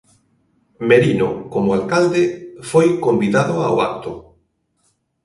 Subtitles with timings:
[0.89, 2.23] Merino, como alcalde,
[2.69, 4.11] foi convidado ao acto.